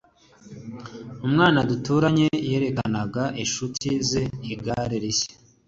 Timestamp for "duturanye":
1.69-2.27